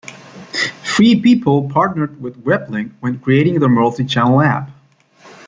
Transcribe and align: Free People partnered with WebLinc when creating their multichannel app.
Free 0.83 1.15
People 1.21 1.69
partnered 1.69 2.19
with 2.19 2.43
WebLinc 2.43 2.91
when 3.01 3.19
creating 3.19 3.59
their 3.59 3.69
multichannel 3.69 4.43
app. 4.43 4.71